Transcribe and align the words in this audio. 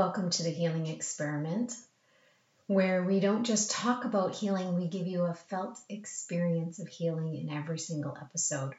Welcome 0.00 0.30
to 0.30 0.42
the 0.44 0.50
Healing 0.50 0.86
Experiment, 0.86 1.76
where 2.68 3.04
we 3.04 3.20
don't 3.20 3.44
just 3.44 3.70
talk 3.70 4.06
about 4.06 4.34
healing, 4.34 4.74
we 4.74 4.88
give 4.88 5.06
you 5.06 5.24
a 5.24 5.34
felt 5.34 5.78
experience 5.90 6.78
of 6.78 6.88
healing 6.88 7.36
in 7.36 7.50
every 7.50 7.78
single 7.78 8.16
episode. 8.18 8.72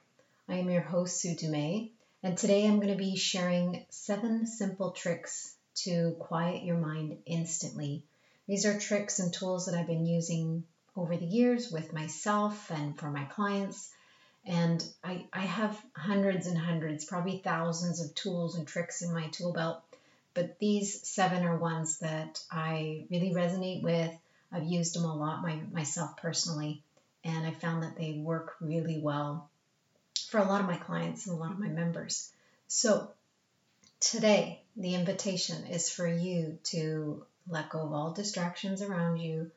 I 0.49 0.55
am 0.55 0.71
your 0.71 0.81
host, 0.81 1.21
Sue 1.21 1.35
Dumais, 1.35 1.91
and 2.23 2.35
today 2.35 2.65
I'm 2.65 2.77
going 2.77 2.87
to 2.87 2.95
be 2.95 3.15
sharing 3.17 3.85
seven 3.91 4.47
simple 4.47 4.89
tricks 4.89 5.53
to 5.83 6.15
quiet 6.17 6.63
your 6.63 6.77
mind 6.77 7.19
instantly. 7.27 8.01
These 8.47 8.65
are 8.65 8.79
tricks 8.79 9.19
and 9.19 9.31
tools 9.31 9.67
that 9.67 9.75
I've 9.75 9.85
been 9.85 10.07
using 10.07 10.63
over 10.97 11.15
the 11.15 11.23
years 11.23 11.71
with 11.71 11.93
myself 11.93 12.71
and 12.71 12.97
for 12.97 13.11
my 13.11 13.25
clients 13.25 13.91
and 14.43 14.83
I, 15.03 15.27
I 15.31 15.41
have 15.41 15.79
hundreds 15.95 16.47
and 16.47 16.57
hundreds, 16.57 17.05
probably 17.05 17.37
thousands 17.43 18.01
of 18.03 18.15
tools 18.15 18.55
and 18.55 18.67
tricks 18.67 19.03
in 19.03 19.13
my 19.13 19.27
tool 19.27 19.53
belt. 19.53 19.83
But 20.33 20.59
these 20.59 21.07
seven 21.07 21.43
are 21.43 21.57
ones 21.57 21.99
that 21.99 22.41
I 22.49 23.05
really 23.09 23.31
resonate 23.31 23.83
with. 23.83 24.11
I've 24.51 24.65
used 24.65 24.95
them 24.95 25.05
a 25.05 25.15
lot 25.15 25.41
my, 25.41 25.59
myself 25.71 26.17
personally, 26.17 26.83
and 27.23 27.45
I 27.45 27.51
found 27.51 27.83
that 27.83 27.97
they 27.97 28.13
work 28.13 28.55
really 28.61 28.99
well 28.99 29.49
for 30.29 30.39
a 30.39 30.45
lot 30.45 30.61
of 30.61 30.67
my 30.67 30.77
clients 30.77 31.27
and 31.27 31.35
a 31.35 31.39
lot 31.39 31.51
of 31.51 31.59
my 31.59 31.67
mm-hmm. 31.67 31.75
members. 31.75 32.31
So, 32.67 33.11
today, 33.99 34.61
the 34.77 34.95
invitation 34.95 35.65
is 35.67 35.89
for 35.89 36.07
you 36.07 36.59
to 36.65 37.25
let 37.47 37.69
go 37.69 37.79
of 37.79 37.93
all 37.93 38.13
distractions 38.13 38.81
around 38.81 39.17
you, 39.17 39.51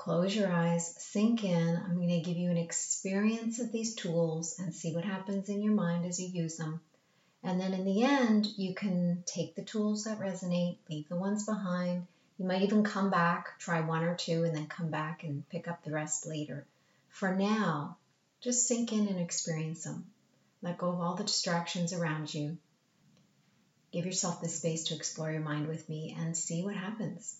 Close 0.00 0.34
your 0.34 0.50
eyes, 0.50 0.94
sink 0.96 1.44
in. 1.44 1.76
I'm 1.76 1.96
going 1.96 2.08
to 2.08 2.20
give 2.20 2.38
you 2.38 2.48
an 2.48 2.56
experience 2.56 3.58
of 3.58 3.70
these 3.70 3.94
tools 3.94 4.58
and 4.58 4.74
see 4.74 4.94
what 4.94 5.04
happens 5.04 5.50
in 5.50 5.60
your 5.60 5.74
mind 5.74 6.06
as 6.06 6.18
you 6.18 6.26
use 6.26 6.56
them. 6.56 6.80
And 7.42 7.60
then 7.60 7.72
in 7.72 7.84
the 7.84 8.02
end, 8.02 8.46
you 8.56 8.74
can 8.74 9.22
take 9.26 9.54
the 9.54 9.62
tools 9.62 10.04
that 10.04 10.20
resonate, 10.20 10.76
leave 10.88 11.08
the 11.08 11.16
ones 11.16 11.46
behind. 11.46 12.06
You 12.38 12.46
might 12.46 12.62
even 12.62 12.84
come 12.84 13.10
back, 13.10 13.58
try 13.58 13.80
one 13.80 14.04
or 14.04 14.14
two, 14.14 14.44
and 14.44 14.54
then 14.54 14.66
come 14.66 14.90
back 14.90 15.24
and 15.24 15.48
pick 15.48 15.68
up 15.68 15.82
the 15.82 15.92
rest 15.92 16.26
later. 16.26 16.66
For 17.08 17.34
now, 17.34 17.96
just 18.40 18.66
sink 18.66 18.92
in 18.92 19.08
and 19.08 19.18
experience 19.18 19.84
them. 19.84 20.10
Let 20.62 20.78
go 20.78 20.90
of 20.90 21.00
all 21.00 21.14
the 21.14 21.24
distractions 21.24 21.92
around 21.92 22.32
you. 22.32 22.58
Give 23.92 24.06
yourself 24.06 24.40
the 24.40 24.48
space 24.48 24.84
to 24.84 24.94
explore 24.94 25.32
your 25.32 25.40
mind 25.40 25.66
with 25.66 25.88
me 25.88 26.14
and 26.18 26.36
see 26.36 26.62
what 26.62 26.76
happens 26.76 27.36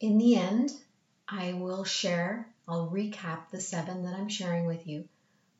in 0.00 0.16
the 0.16 0.36
end, 0.36 0.72
I 1.28 1.52
will 1.52 1.84
share, 1.84 2.48
I'll 2.66 2.88
recap 2.88 3.50
the 3.50 3.60
seven 3.60 4.04
that 4.04 4.14
I'm 4.14 4.30
sharing 4.30 4.66
with 4.66 4.86
you. 4.86 5.06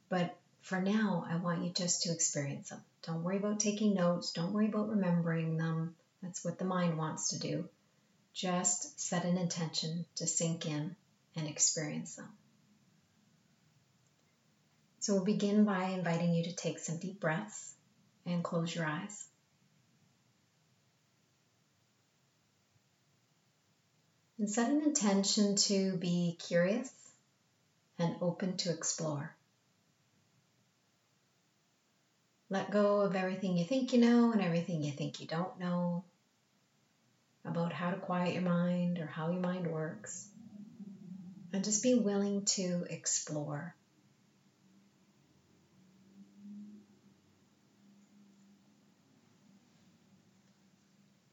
But 0.08 0.34
for 0.62 0.80
now, 0.80 1.24
I 1.28 1.36
want 1.36 1.64
you 1.64 1.70
just 1.70 2.02
to 2.02 2.12
experience 2.12 2.68
them. 2.68 2.82
Don't 3.02 3.22
worry 3.22 3.38
about 3.38 3.60
taking 3.60 3.94
notes, 3.94 4.32
don't 4.32 4.52
worry 4.52 4.68
about 4.68 4.90
remembering 4.90 5.56
them. 5.56 5.96
That's 6.22 6.44
what 6.44 6.58
the 6.58 6.64
mind 6.64 6.98
wants 6.98 7.30
to 7.30 7.38
do. 7.38 7.68
Just 8.34 9.00
set 9.00 9.24
an 9.24 9.38
intention 9.38 10.04
to 10.16 10.26
sink 10.26 10.66
in 10.66 10.94
and 11.34 11.48
experience 11.48 12.16
them. 12.16 12.28
So 15.00 15.14
we'll 15.14 15.24
begin 15.24 15.64
by 15.64 15.84
inviting 15.84 16.34
you 16.34 16.44
to 16.44 16.54
take 16.54 16.78
some 16.78 16.98
deep 16.98 17.20
breaths 17.20 17.74
and 18.26 18.44
close 18.44 18.74
your 18.74 18.86
eyes. 18.86 19.26
and 24.40 24.48
set 24.48 24.70
an 24.70 24.80
intention 24.80 25.54
to 25.54 25.98
be 25.98 26.34
curious 26.40 26.90
and 27.98 28.16
open 28.22 28.56
to 28.56 28.72
explore. 28.72 29.36
Let 32.52 32.72
go 32.72 33.02
of 33.02 33.14
everything 33.14 33.56
you 33.56 33.64
think 33.64 33.92
you 33.92 34.00
know 34.00 34.32
and 34.32 34.42
everything 34.42 34.82
you 34.82 34.90
think 34.90 35.20
you 35.20 35.28
don't 35.28 35.60
know 35.60 36.04
about 37.44 37.72
how 37.72 37.92
to 37.92 37.96
quiet 37.96 38.34
your 38.34 38.42
mind 38.42 38.98
or 38.98 39.06
how 39.06 39.30
your 39.30 39.40
mind 39.40 39.68
works. 39.68 40.28
And 41.52 41.62
just 41.62 41.84
be 41.84 41.94
willing 41.94 42.44
to 42.46 42.84
explore. 42.90 43.76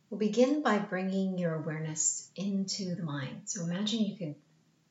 We'll 0.09 0.19
begin 0.19 0.61
by 0.61 0.77
bringing 0.77 1.39
your 1.39 1.56
awareness 1.56 2.29
into 2.35 2.94
the 2.94 3.03
mind. 3.03 3.41
So 3.45 3.63
imagine 3.63 4.06
you 4.06 4.17
could 4.17 4.35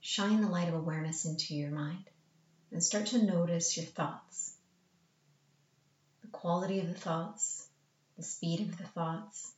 shine 0.01 0.41
the 0.41 0.49
light 0.49 0.69
of 0.69 0.75
awareness 0.75 1.25
into 1.25 1.55
your 1.55 1.71
mind 1.71 2.05
and 2.73 2.83
start 2.83 3.07
to 3.07 3.23
notice 3.23 3.77
your 3.77 3.87
thoughts, 3.87 4.56
quality 6.37 6.81
of 6.81 6.89
the 6.89 6.95
thoughts, 6.95 7.69
the 8.17 8.23
speed 8.23 8.61
of 8.61 8.77
the 8.77 8.85
thoughts. 8.85 9.53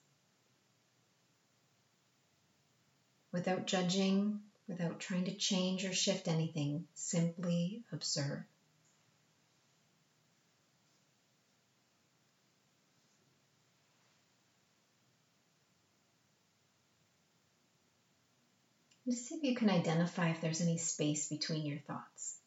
Without 3.32 3.66
judging, 3.66 4.40
without 4.68 5.00
trying 5.00 5.24
to 5.24 5.34
change 5.34 5.84
or 5.84 5.92
shift 5.92 6.28
anything, 6.28 6.86
simply 6.94 7.82
observe. 7.92 8.44
Just 19.04 19.26
see 19.26 19.36
if 19.36 19.42
you 19.42 19.54
can 19.56 19.70
identify 19.70 20.30
if 20.30 20.40
there's 20.40 20.60
any 20.60 20.76
space 20.76 21.28
between 21.28 21.64
your 21.64 21.78
thoughts. 21.78 22.38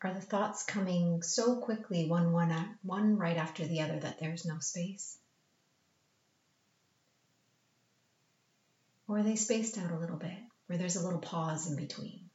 Are 0.00 0.14
the 0.14 0.20
thoughts 0.20 0.62
coming 0.62 1.22
so 1.22 1.56
quickly, 1.56 2.08
one, 2.08 2.32
one, 2.32 2.78
one 2.82 3.16
right 3.16 3.36
after 3.36 3.66
the 3.66 3.80
other, 3.80 3.98
that 3.98 4.20
there's 4.20 4.44
no 4.44 4.60
space? 4.60 5.18
Or 9.08 9.18
are 9.18 9.22
they 9.24 9.34
spaced 9.34 9.76
out 9.76 9.90
a 9.90 9.98
little 9.98 10.16
bit, 10.16 10.38
where 10.66 10.78
there's 10.78 10.96
a 10.96 11.04
little 11.04 11.18
pause 11.18 11.68
in 11.68 11.76
between? 11.76 12.28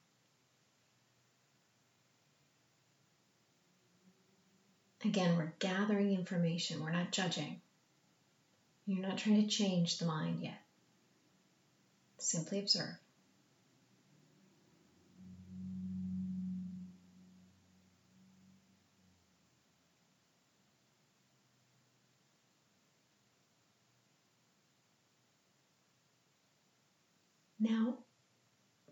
Again, 5.05 5.37
we're 5.37 5.53
gathering 5.59 6.13
information, 6.13 6.81
we're 6.81 6.91
not 6.91 7.11
judging. 7.11 7.61
You're 8.85 9.07
not 9.07 9.17
trying 9.17 9.41
to 9.41 9.47
change 9.47 9.99
the 9.99 10.05
mind 10.05 10.41
yet. 10.41 10.61
Simply 12.17 12.59
observe. 12.59 12.95
Now, 27.73 27.97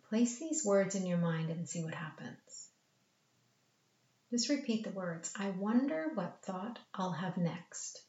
place 0.10 0.40
these 0.40 0.66
words 0.66 0.96
in 0.96 1.06
your 1.06 1.20
mind 1.20 1.52
and 1.52 1.70
see 1.70 1.84
what 1.84 1.94
happens. 1.94 2.70
Just 4.32 4.50
repeat 4.50 4.84
the 4.84 4.90
words. 4.90 5.32
I 5.38 5.52
wonder 5.52 6.10
what 6.16 6.42
thought 6.42 6.80
I'll 6.96 7.12
have 7.12 7.38
next. 7.38 8.02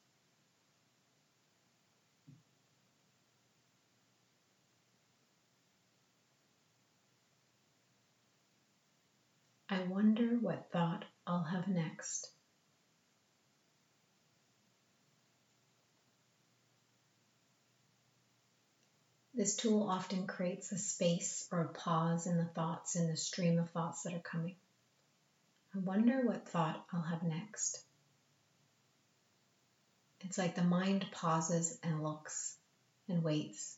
I 9.68 9.82
wonder 9.82 10.38
what 10.40 10.70
thought 10.72 11.04
I'll 11.26 11.44
have 11.44 11.68
next. 11.68 12.30
This 19.42 19.56
tool 19.56 19.90
often 19.90 20.28
creates 20.28 20.70
a 20.70 20.78
space 20.78 21.48
or 21.50 21.62
a 21.62 21.68
pause 21.72 22.28
in 22.28 22.36
the 22.36 22.44
thoughts, 22.44 22.94
in 22.94 23.08
the 23.08 23.16
stream 23.16 23.58
of 23.58 23.70
thoughts 23.70 24.04
that 24.04 24.14
are 24.14 24.20
coming. 24.20 24.54
I 25.74 25.78
wonder 25.80 26.24
what 26.24 26.48
thought 26.48 26.86
I'll 26.92 27.02
have 27.02 27.24
next. 27.24 27.82
It's 30.20 30.38
like 30.38 30.54
the 30.54 30.62
mind 30.62 31.08
pauses 31.10 31.76
and 31.82 32.04
looks 32.04 32.56
and 33.08 33.24
waits 33.24 33.76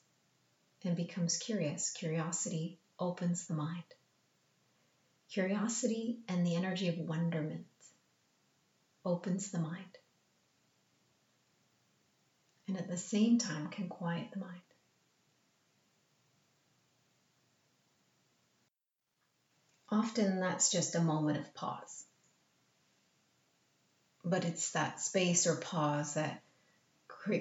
and 0.85 0.95
becomes 0.95 1.39
curious. 1.39 1.93
Curiosity 1.93 2.79
opens 2.99 3.47
the 3.47 3.55
mind 3.55 3.85
curiosity 5.31 6.19
and 6.29 6.47
the 6.47 6.57
energy 6.57 6.89
of 6.89 6.99
wonderment 6.99 7.65
opens 9.03 9.51
the 9.51 9.59
mind 9.59 9.97
and 12.69 12.77
at 12.77 12.87
the 12.87 12.99
same 12.99 13.39
time 13.39 13.69
can 13.69 13.89
quiet 13.89 14.31
the 14.31 14.41
mind. 14.41 14.61
Often 19.94 20.41
that's 20.41 20.73
just 20.73 20.96
a 20.96 21.00
moment 21.00 21.38
of 21.38 21.55
pause. 21.55 22.05
But 24.25 24.44
it's 24.44 24.73
that 24.73 25.00
space 25.00 25.46
or 25.46 25.55
pause 25.55 26.14
that 26.14 26.43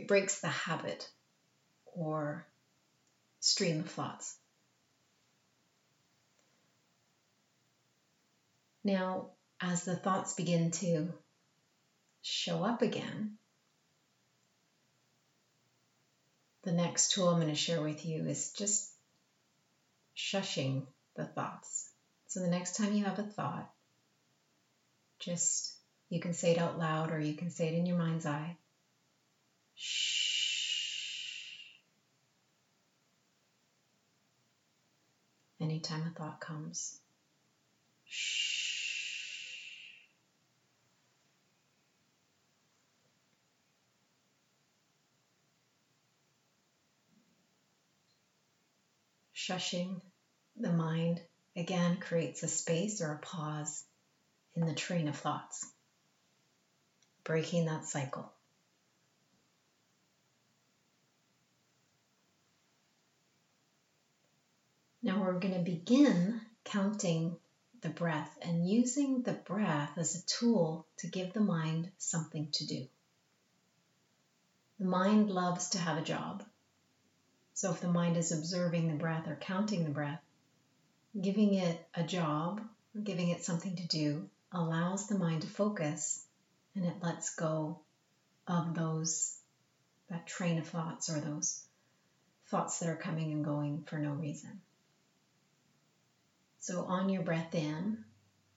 breaks 0.05 0.39
the 0.39 0.49
habit 0.49 1.09
or 1.95 2.45
stream 3.39 3.79
of 3.79 3.89
thoughts. 3.89 4.37
Now, 8.83 9.31
as 9.59 9.83
the 9.83 9.95
thoughts 9.95 10.35
begin 10.35 10.69
to 10.71 11.11
show 12.21 12.63
up 12.63 12.83
again, 12.83 13.39
the 16.61 16.71
next 16.71 17.13
tool 17.13 17.29
I'm 17.29 17.39
going 17.39 17.47
to 17.47 17.55
share 17.55 17.81
with 17.81 18.05
you 18.05 18.27
is 18.27 18.51
just 18.51 18.91
shushing 20.15 20.85
the 21.15 21.25
thoughts. 21.25 21.92
So 22.33 22.39
the 22.39 22.47
next 22.47 22.75
time 22.77 22.93
you 22.93 23.03
have 23.03 23.19
a 23.19 23.23
thought, 23.23 23.69
just 25.19 25.77
you 26.09 26.19
can 26.19 26.33
say 26.33 26.53
it 26.53 26.57
out 26.57 26.79
loud 26.79 27.11
or 27.11 27.19
you 27.19 27.35
can 27.35 27.51
say 27.51 27.67
it 27.67 27.75
in 27.75 27.85
your 27.85 27.95
mind's 27.95 28.25
eye. 28.25 28.57
Shh. 29.75 31.43
Anytime 35.61 36.07
a 36.07 36.09
thought 36.09 36.39
comes, 36.41 36.97
shh. 38.03 38.79
Shushing 49.35 50.01
the 50.55 50.73
mind 50.73 51.21
again 51.55 51.97
creates 51.97 52.43
a 52.43 52.47
space 52.47 53.01
or 53.01 53.11
a 53.11 53.19
pause 53.19 53.83
in 54.55 54.65
the 54.65 54.73
train 54.73 55.07
of 55.07 55.15
thoughts, 55.15 55.65
breaking 57.23 57.65
that 57.65 57.85
cycle. 57.85 58.31
Now 65.01 65.21
we're 65.21 65.39
going 65.39 65.53
to 65.53 65.59
begin 65.59 66.39
counting 66.63 67.35
the 67.81 67.89
breath 67.89 68.37
and 68.41 68.67
using 68.67 69.21
the 69.21 69.33
breath 69.33 69.97
as 69.97 70.15
a 70.15 70.25
tool 70.25 70.87
to 70.99 71.07
give 71.07 71.33
the 71.33 71.41
mind 71.41 71.91
something 71.97 72.47
to 72.53 72.65
do. 72.65 72.87
The 74.79 74.85
mind 74.85 75.29
loves 75.29 75.69
to 75.71 75.77
have 75.77 75.97
a 75.97 76.05
job. 76.05 76.43
So 77.53 77.71
if 77.71 77.81
the 77.81 77.89
mind 77.89 78.15
is 78.15 78.31
observing 78.31 78.87
the 78.87 78.95
breath 78.95 79.27
or 79.27 79.35
counting 79.35 79.83
the 79.83 79.91
breath, 79.91 80.21
giving 81.19 81.53
it 81.53 81.77
a 81.93 82.03
job, 82.03 82.61
giving 83.01 83.29
it 83.29 83.43
something 83.43 83.75
to 83.75 83.87
do, 83.87 84.29
allows 84.51 85.07
the 85.07 85.17
mind 85.17 85.41
to 85.41 85.47
focus 85.47 86.25
and 86.75 86.85
it 86.85 87.01
lets 87.01 87.35
go 87.35 87.79
of 88.47 88.75
those, 88.75 89.37
that 90.09 90.27
train 90.27 90.57
of 90.57 90.67
thoughts 90.67 91.09
or 91.09 91.19
those 91.19 91.63
thoughts 92.47 92.79
that 92.79 92.89
are 92.89 92.95
coming 92.95 93.31
and 93.31 93.45
going 93.45 93.83
for 93.83 93.97
no 93.97 94.11
reason. 94.11 94.61
So 96.59 96.83
on 96.83 97.09
your 97.09 97.23
breath 97.23 97.53
in, 97.55 98.03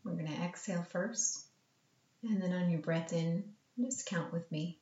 we're 0.04 0.12
going 0.12 0.26
to 0.26 0.42
exhale 0.42 0.84
first. 0.84 1.44
And 2.22 2.40
then 2.42 2.52
on 2.52 2.70
your 2.70 2.80
breath 2.80 3.12
in, 3.12 3.44
just 3.78 4.06
count 4.06 4.32
with 4.32 4.50
me. 4.50 4.78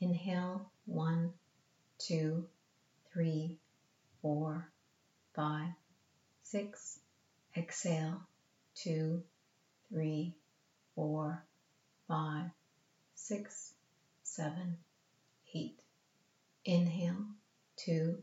Inhale, 0.00 0.70
one, 0.84 1.32
two, 1.98 2.46
three, 3.12 3.56
four, 4.20 4.68
five, 5.34 5.70
six. 6.42 6.98
Exhale, 7.56 8.20
two, 8.74 9.22
three, 9.90 10.34
four, 10.94 11.42
five, 12.06 12.50
six, 13.14 13.72
seven, 14.22 14.76
eight. 15.54 15.78
Inhale, 16.66 17.24
two, 17.76 18.18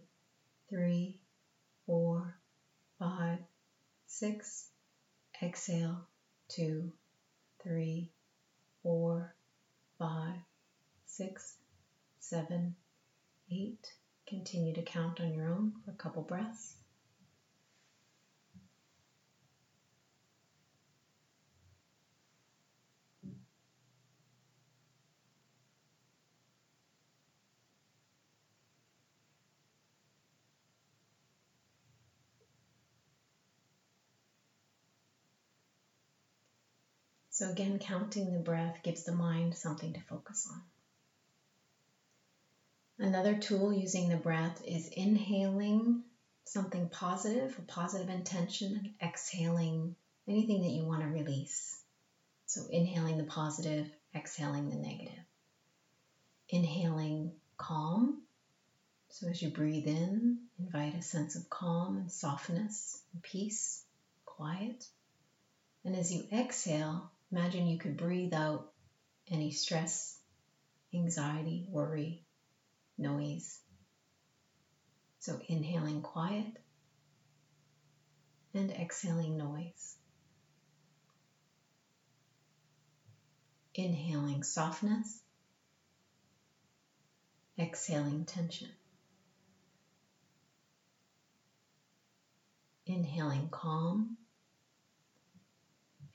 three, 0.70 1.20
four, 1.88 2.38
five, 3.00 3.40
six. 4.06 4.68
Exhale, 5.42 6.08
two, 6.48 6.92
three, 7.64 8.12
four, 8.84 9.34
five, 9.98 10.36
six, 11.08 11.56
seven, 12.20 12.76
eight. 13.52 13.88
Continue 14.28 14.76
to 14.76 14.84
count 14.84 15.20
on 15.20 15.34
your 15.34 15.50
own 15.50 15.74
for 15.84 15.92
a 15.92 15.96
couple 15.96 16.22
breaths. 16.22 16.76
So, 37.34 37.50
again, 37.50 37.80
counting 37.80 38.32
the 38.32 38.38
breath 38.38 38.84
gives 38.84 39.06
the 39.06 39.12
mind 39.12 39.56
something 39.56 39.92
to 39.94 40.00
focus 40.02 40.48
on. 40.52 40.62
Another 43.08 43.36
tool 43.36 43.74
using 43.74 44.08
the 44.08 44.18
breath 44.18 44.62
is 44.68 44.88
inhaling 44.90 46.04
something 46.46 46.90
positive, 46.90 47.58
a 47.58 47.62
positive 47.64 48.10
intention, 48.10 48.94
exhaling 49.02 49.96
anything 50.28 50.62
that 50.62 50.74
you 50.74 50.86
want 50.86 51.02
to 51.02 51.08
release. 51.08 51.82
So, 52.46 52.68
inhaling 52.70 53.18
the 53.18 53.24
positive, 53.24 53.90
exhaling 54.14 54.70
the 54.70 54.76
negative. 54.76 55.26
Inhaling 56.50 57.32
calm. 57.58 58.22
So, 59.10 59.28
as 59.28 59.42
you 59.42 59.50
breathe 59.50 59.88
in, 59.88 60.38
invite 60.60 60.94
a 60.94 61.02
sense 61.02 61.36
of 61.36 61.50
calm 61.50 61.98
and 61.98 62.12
softness 62.12 63.02
and 63.12 63.24
peace, 63.24 63.84
quiet. 64.24 64.88
And 65.84 65.96
as 65.96 66.14
you 66.14 66.26
exhale, 66.32 67.10
imagine 67.34 67.66
you 67.66 67.80
could 67.80 67.98
breathe 67.98 68.34
out 68.34 68.72
any 69.32 69.50
stress, 69.50 70.20
anxiety, 70.94 71.66
worry, 71.68 72.24
noise. 72.96 73.60
So 75.18 75.40
inhaling 75.48 76.04
quiet 76.04 76.46
and 78.54 78.70
exhaling 78.70 79.36
noise. 79.36 79.96
Inhaling 83.74 84.44
softness, 84.44 85.20
exhaling 87.58 88.26
tension. 88.26 88.70
Inhaling 92.86 93.50
calm, 93.50 94.18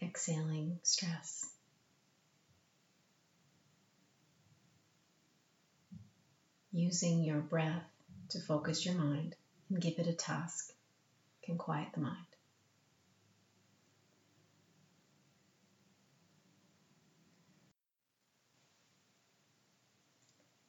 exhaling 0.03 0.79
stress. 0.83 1.47
using 6.79 7.25
your 7.25 7.41
breath 7.41 7.83
to 8.31 8.41
focus 8.41 8.85
your 8.85 8.95
mind 8.95 9.35
and 9.71 9.81
give 9.81 9.99
it 9.99 10.07
a 10.07 10.13
task 10.13 10.73
can 11.43 11.57
quiet 11.57 11.89
the 11.95 12.01
mind. 12.01 12.17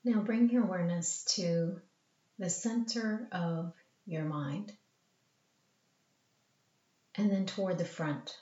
Now 0.03 0.21
bring 0.21 0.49
your 0.49 0.63
awareness 0.63 1.25
to 1.35 1.79
the 2.39 2.49
center 2.49 3.27
of 3.31 3.73
your 4.05 4.23
mind 4.23 4.71
and 7.15 7.29
then 7.29 7.45
toward 7.45 7.77
the 7.77 7.85
front, 7.85 8.35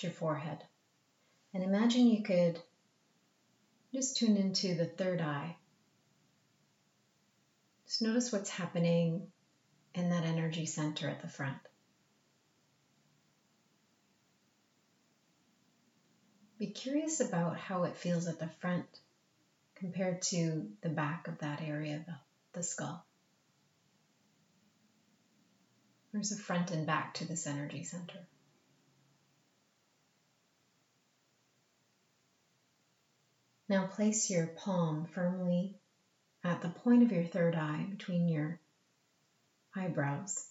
to 0.00 0.06
your 0.06 0.14
forehead. 0.14 0.58
And 1.52 1.62
imagine 1.62 2.08
you 2.08 2.22
could 2.22 2.60
just 3.92 4.16
tune 4.16 4.36
into 4.36 4.74
the 4.74 4.86
third 4.86 5.20
eye. 5.20 5.56
Just 7.86 8.02
notice 8.02 8.32
what's 8.32 8.50
happening 8.50 9.26
in 9.94 10.10
that 10.10 10.24
energy 10.24 10.66
center 10.66 11.08
at 11.08 11.20
the 11.22 11.28
front. 11.28 11.58
Be 16.58 16.68
curious 16.68 17.20
about 17.20 17.56
how 17.56 17.84
it 17.84 17.96
feels 17.96 18.28
at 18.28 18.38
the 18.38 18.50
front 18.60 18.86
compared 19.76 20.22
to 20.22 20.68
the 20.82 20.90
back 20.90 21.26
of 21.26 21.38
that 21.38 21.62
area, 21.62 22.04
the, 22.06 22.14
the 22.52 22.62
skull. 22.62 23.04
There's 26.12 26.32
a 26.32 26.36
front 26.36 26.70
and 26.70 26.86
back 26.86 27.14
to 27.14 27.24
this 27.26 27.46
energy 27.46 27.82
center. 27.84 28.18
Now 33.70 33.86
place 33.86 34.28
your 34.28 34.48
palm 34.48 35.06
firmly 35.14 35.78
at 36.42 36.60
the 36.60 36.70
point 36.70 37.04
of 37.04 37.12
your 37.12 37.22
third 37.22 37.54
eye 37.54 37.86
between 37.88 38.28
your 38.28 38.58
eyebrows. 39.76 40.44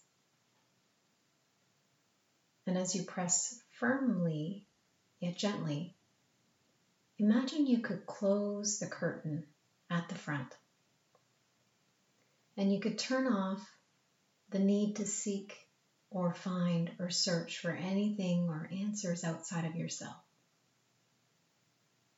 And 2.65 2.77
as 2.77 2.95
you 2.95 3.03
press 3.03 3.61
firmly 3.77 4.65
yet 5.19 5.35
gently, 5.35 5.97
imagine 7.17 7.67
you 7.67 7.79
could 7.79 8.05
close 8.05 8.79
the 8.79 8.87
curtain 8.87 9.45
at 9.89 10.07
the 10.07 10.15
front. 10.15 10.55
And 12.55 12.71
you 12.71 12.79
could 12.79 12.97
turn 12.97 13.27
off 13.27 13.69
the 14.49 14.59
need 14.59 14.95
to 14.95 15.05
seek 15.05 15.57
or 16.09 16.33
find 16.33 16.89
or 16.99 17.09
search 17.09 17.59
for 17.59 17.71
anything 17.71 18.47
or 18.47 18.69
answers 18.71 19.25
outside 19.25 19.65
of 19.65 19.75
yourself. 19.75 20.15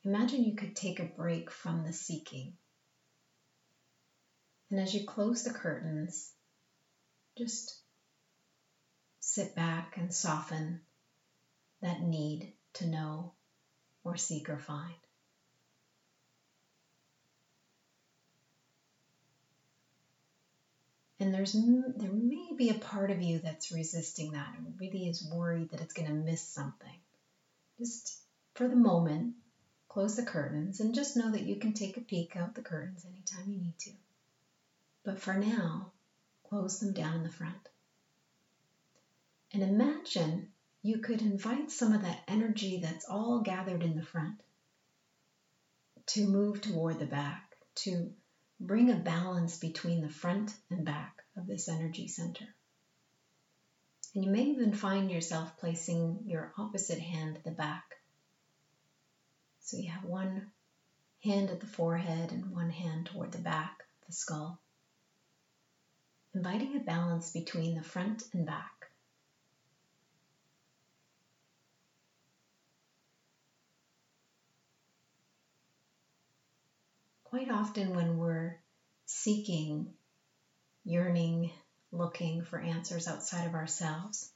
Imagine 0.04 0.44
you 0.44 0.56
could 0.56 0.74
take 0.74 1.00
a 1.00 1.04
break 1.04 1.50
from 1.50 1.84
the 1.84 1.92
seeking 1.92 2.54
And 4.72 4.80
as 4.80 4.94
you 4.94 5.04
close 5.04 5.42
the 5.42 5.50
curtains, 5.50 6.32
just 7.36 7.78
sit 9.20 9.54
back 9.54 9.98
and 9.98 10.10
soften 10.10 10.80
that 11.82 12.00
need 12.00 12.54
to 12.74 12.86
know 12.86 13.34
or 14.02 14.16
seek 14.16 14.48
or 14.48 14.58
find. 14.58 14.94
And 21.20 21.34
there's 21.34 21.52
there 21.52 22.10
may 22.10 22.52
be 22.56 22.70
a 22.70 22.74
part 22.78 23.10
of 23.10 23.20
you 23.20 23.40
that's 23.40 23.72
resisting 23.72 24.32
that 24.32 24.54
and 24.56 24.74
really 24.80 25.06
is 25.06 25.30
worried 25.30 25.68
that 25.72 25.82
it's 25.82 25.92
going 25.92 26.08
to 26.08 26.14
miss 26.14 26.48
something. 26.48 26.98
Just 27.78 28.22
for 28.54 28.66
the 28.68 28.74
moment, 28.74 29.34
close 29.92 30.16
the 30.16 30.22
curtains 30.22 30.80
and 30.80 30.94
just 30.94 31.16
know 31.18 31.30
that 31.30 31.42
you 31.42 31.56
can 31.56 31.74
take 31.74 31.98
a 31.98 32.00
peek 32.00 32.34
out 32.34 32.54
the 32.54 32.62
curtains 32.62 33.04
anytime 33.04 33.52
you 33.52 33.58
need 33.58 33.78
to. 33.78 33.90
But 35.04 35.20
for 35.20 35.34
now, 35.34 35.92
close 36.48 36.80
them 36.80 36.94
down 36.94 37.16
in 37.16 37.22
the 37.24 37.28
front. 37.28 37.68
And 39.52 39.62
imagine 39.62 40.48
you 40.82 40.98
could 40.98 41.20
invite 41.20 41.70
some 41.70 41.92
of 41.92 42.02
that 42.02 42.22
energy 42.26 42.80
that's 42.82 43.04
all 43.04 43.40
gathered 43.40 43.82
in 43.82 43.96
the 43.96 44.02
front 44.04 44.40
to 46.06 46.26
move 46.26 46.62
toward 46.62 46.98
the 46.98 47.06
back, 47.06 47.54
to 47.74 48.10
bring 48.58 48.90
a 48.90 48.96
balance 48.96 49.58
between 49.58 50.00
the 50.00 50.08
front 50.08 50.54
and 50.70 50.86
back 50.86 51.22
of 51.36 51.46
this 51.46 51.68
energy 51.68 52.08
center. 52.08 52.46
And 54.14 54.24
you 54.24 54.30
may 54.30 54.44
even 54.44 54.72
find 54.72 55.10
yourself 55.10 55.58
placing 55.58 56.20
your 56.26 56.52
opposite 56.56 56.98
hand 56.98 57.36
at 57.36 57.44
the 57.44 57.50
back 57.50 57.84
so 59.62 59.76
you 59.76 59.90
have 59.90 60.04
one 60.04 60.50
hand 61.22 61.50
at 61.50 61.60
the 61.60 61.66
forehead 61.66 62.32
and 62.32 62.50
one 62.52 62.70
hand 62.70 63.06
toward 63.06 63.32
the 63.32 63.38
back 63.38 63.78
of 63.80 64.06
the 64.06 64.12
skull. 64.12 64.58
Inviting 66.34 66.76
a 66.76 66.80
balance 66.80 67.30
between 67.30 67.76
the 67.76 67.82
front 67.82 68.24
and 68.32 68.44
back. 68.44 68.72
Quite 77.24 77.50
often, 77.50 77.94
when 77.94 78.18
we're 78.18 78.58
seeking, 79.06 79.94
yearning, 80.84 81.50
looking 81.90 82.42
for 82.42 82.58
answers 82.58 83.08
outside 83.08 83.46
of 83.46 83.54
ourselves, 83.54 84.30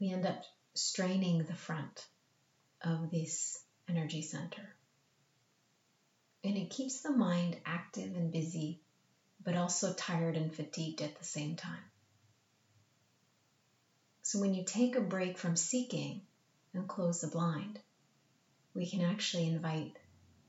we 0.00 0.12
end 0.12 0.26
up 0.26 0.42
straining 0.74 1.38
the 1.38 1.54
front 1.54 2.06
of 2.82 3.10
this 3.10 3.62
energy 3.88 4.22
center. 4.22 4.74
And 6.42 6.56
it 6.56 6.70
keeps 6.70 7.00
the 7.00 7.10
mind 7.10 7.56
active 7.64 8.14
and 8.14 8.30
busy, 8.30 8.82
but 9.42 9.56
also 9.56 9.92
tired 9.94 10.36
and 10.36 10.54
fatigued 10.54 11.00
at 11.00 11.16
the 11.18 11.24
same 11.24 11.56
time. 11.56 11.82
So 14.22 14.40
when 14.40 14.54
you 14.54 14.64
take 14.64 14.96
a 14.96 15.00
break 15.00 15.38
from 15.38 15.56
seeking 15.56 16.22
and 16.72 16.88
close 16.88 17.20
the 17.20 17.28
blind, 17.28 17.78
we 18.74 18.86
can 18.86 19.02
actually 19.02 19.48
invite 19.48 19.96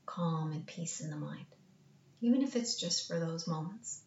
calm 0.04 0.52
and 0.52 0.66
peace 0.66 1.00
in 1.00 1.10
the 1.10 1.16
mind, 1.16 1.46
even 2.20 2.42
if 2.42 2.56
it's 2.56 2.76
just 2.76 3.06
for 3.06 3.18
those 3.18 3.46
moments. 3.46 4.02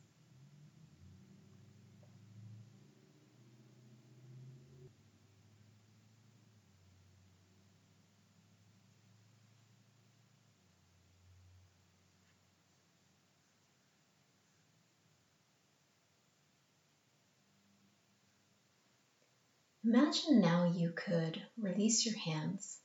Imagine 19.91 20.39
now 20.39 20.65
you 20.65 20.91
could 20.91 21.41
release 21.58 22.05
your 22.05 22.15
hands, 22.15 22.77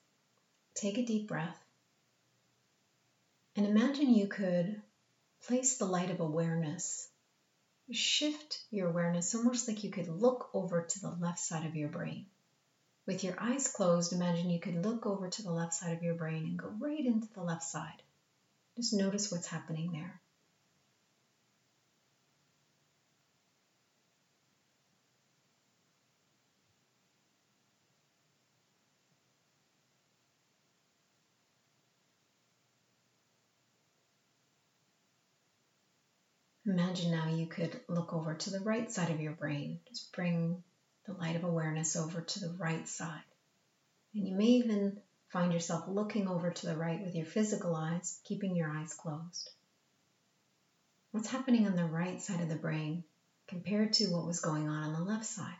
take 0.75 0.97
a 0.97 1.05
deep 1.05 1.29
breath, 1.29 1.63
and 3.55 3.67
imagine 3.67 4.15
you 4.15 4.27
could 4.27 4.81
place 5.43 5.77
the 5.77 5.85
light 5.85 6.09
of 6.09 6.21
awareness, 6.21 7.07
shift 7.93 8.65
your 8.71 8.89
awareness 8.89 9.35
almost 9.35 9.69
like 9.69 9.85
you 9.85 9.91
could 9.91 10.09
look 10.09 10.49
over 10.55 10.81
to 10.81 11.01
the 11.03 11.11
left 11.11 11.41
side 11.41 11.67
of 11.67 11.77
your 11.77 11.91
brain. 11.91 12.25
With 13.05 13.23
your 13.23 13.39
eyes 13.39 13.69
closed, 13.69 14.15
imagine 14.15 14.49
you 14.49 14.61
could 14.61 14.83
look 14.83 15.05
over 15.05 15.29
to 15.29 15.43
the 15.43 15.53
left 15.53 15.75
side 15.75 15.95
of 15.95 16.03
your 16.03 16.15
brain 16.15 16.47
and 16.47 16.59
go 16.59 16.69
right 16.81 17.05
into 17.05 17.29
the 17.35 17.43
left 17.43 17.65
side. 17.65 18.03
Just 18.77 18.95
notice 18.95 19.31
what's 19.31 19.49
happening 19.49 19.93
there. 19.93 20.23
Imagine 36.67 37.11
now 37.11 37.29
you 37.29 37.47
could 37.47 37.79
look 37.89 38.15
over 38.15 38.35
to 38.35 38.51
the 38.51 38.61
right 38.61 38.91
side 38.91 39.11
of 39.11 39.21
your 39.21 39.33
brain. 39.33 39.81
Just 39.89 40.13
bring 40.13 40.63
the 41.07 41.13
light 41.13 41.37
of 41.37 41.45
awareness 41.45 41.95
over 41.95 42.23
to 42.23 42.41
the 42.41 42.55
right 42.59 42.89
side. 42.89 43.21
And 44.15 44.27
you 44.27 44.35
may 44.35 44.47
even 44.47 44.99
find 45.29 45.53
yourself 45.53 45.85
looking 45.89 46.27
over 46.27 46.51
to 46.51 46.67
the 46.67 46.77
right 46.77 47.03
with 47.03 47.15
your 47.15 47.27
physical 47.27 47.75
eyes, 47.75 48.19
keeping 48.25 48.57
your 48.57 48.71
eyes 48.71 48.95
closed. 48.95 49.51
What's 51.11 51.29
happening 51.29 51.67
on 51.67 51.77
the 51.77 51.85
right 51.85 52.21
side 52.21 52.41
of 52.41 52.49
the 52.49 52.57
brain 52.57 53.05
compared 53.47 53.93
to 53.95 54.07
what 54.07 54.27
was 54.27 54.41
going 54.41 54.69
on 54.69 54.85
on 54.85 54.93
the 54.95 55.11
left 55.11 55.27
side? 55.27 55.55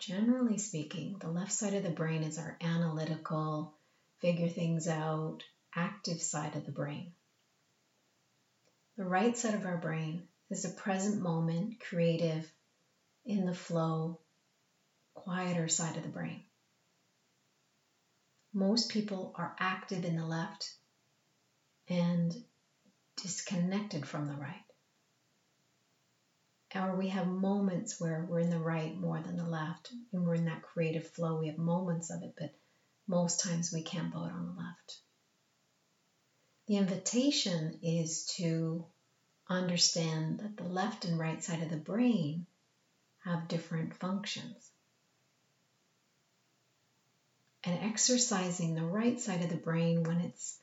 Generally 0.00 0.56
speaking, 0.56 1.18
the 1.20 1.28
left 1.28 1.52
side 1.52 1.74
of 1.74 1.82
the 1.82 1.90
brain 1.90 2.22
is 2.22 2.38
our 2.38 2.56
analytical, 2.62 3.74
figure 4.20 4.48
things 4.48 4.88
out, 4.88 5.44
active 5.74 6.20
side 6.20 6.56
of 6.56 6.64
the 6.64 6.72
brain. 6.72 7.12
The 8.96 9.04
right 9.04 9.36
side 9.36 9.54
of 9.54 9.66
our 9.66 9.76
brain 9.76 10.26
is 10.50 10.62
the 10.62 10.70
present 10.70 11.20
moment, 11.20 11.80
creative, 11.80 12.50
in 13.26 13.44
the 13.44 13.54
flow, 13.54 14.20
quieter 15.14 15.68
side 15.68 15.96
of 15.96 16.02
the 16.02 16.08
brain. 16.08 16.44
Most 18.54 18.90
people 18.90 19.34
are 19.36 19.54
active 19.60 20.04
in 20.04 20.16
the 20.16 20.26
left 20.26 20.74
and 21.88 22.34
disconnected 23.16 24.06
from 24.06 24.26
the 24.26 24.34
right 24.34 24.69
or 26.74 26.96
we 26.96 27.08
have 27.08 27.26
moments 27.26 28.00
where 28.00 28.26
we're 28.28 28.40
in 28.40 28.50
the 28.50 28.58
right 28.58 28.96
more 28.96 29.20
than 29.20 29.36
the 29.36 29.46
left 29.46 29.92
and 30.12 30.24
we're 30.24 30.34
in 30.34 30.44
that 30.44 30.62
creative 30.62 31.06
flow 31.08 31.38
we 31.38 31.48
have 31.48 31.58
moments 31.58 32.10
of 32.10 32.22
it 32.22 32.34
but 32.38 32.54
most 33.10 33.40
times 33.40 33.72
we 33.72 33.82
can't 33.82 34.12
vote 34.12 34.30
on 34.30 34.46
the 34.46 34.62
left. 34.62 35.00
The 36.68 36.76
invitation 36.76 37.80
is 37.82 38.26
to 38.36 38.86
understand 39.48 40.38
that 40.38 40.56
the 40.56 40.68
left 40.68 41.04
and 41.04 41.18
right 41.18 41.42
side 41.42 41.62
of 41.62 41.70
the 41.70 41.76
brain 41.76 42.46
have 43.24 43.48
different 43.48 43.96
functions. 43.96 44.70
And 47.64 47.82
exercising 47.82 48.74
the 48.74 48.84
right 48.84 49.18
side 49.18 49.42
of 49.42 49.50
the 49.50 49.56
brain 49.56 50.04
when 50.04 50.20
it's 50.20 50.56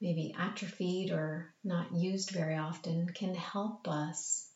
maybe 0.00 0.34
atrophied 0.36 1.10
or 1.10 1.52
not 1.62 1.94
used 1.94 2.30
very 2.30 2.56
often 2.56 3.10
can 3.10 3.34
help 3.34 3.86
us 3.86 4.48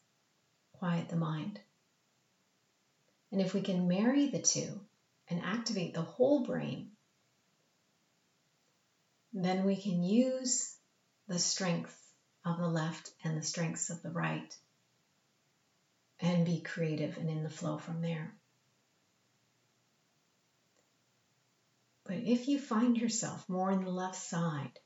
quiet 0.79 1.09
the 1.09 1.17
mind. 1.17 1.61
And 3.31 3.41
if 3.41 3.55
we 3.55 3.61
can 3.61 3.89
marry 3.89 4.29
the 4.29 4.41
two 4.41 4.81
and 5.29 5.43
activate 5.43 5.95
the 5.95 6.03
whole 6.03 6.45
brain, 6.45 6.93
then 9.33 9.65
we 9.65 9.77
can 9.77 10.03
use 10.03 10.75
the 11.27 11.39
strength 11.39 11.95
of 12.45 12.59
the 12.59 12.69
left 12.69 13.11
and 13.23 13.37
the 13.37 13.43
strengths 13.43 13.91
of 13.91 14.03
the 14.03 14.11
right 14.11 14.57
and 16.21 16.47
be 16.47 16.61
creative 16.61 17.17
and 17.19 17.29
in 17.29 17.43
the 17.43 17.51
flow 17.51 17.79
from 17.79 18.01
there. 18.01 18.35
But 22.05 22.17
if 22.17 22.49
you 22.49 22.59
find 22.59 22.97
yourself 22.97 23.47
more 23.49 23.71
in 23.71 23.85
the 23.85 23.91
left 23.91 24.17
side, 24.17 24.79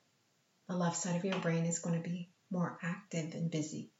the 0.69 0.77
left 0.77 0.97
side 0.97 1.17
of 1.17 1.25
your 1.25 1.39
brain 1.39 1.67
is 1.67 1.79
going 1.79 2.03
to 2.03 2.09
be 2.09 2.31
more 2.51 2.79
active 2.83 3.35
and 3.35 3.51
busy. 3.51 3.93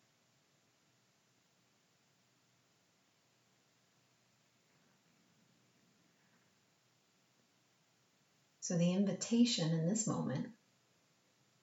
So 8.63 8.79
the 8.79 8.93
invitation 8.93 9.73
in 9.73 9.89
this 9.89 10.07
moment 10.07 10.47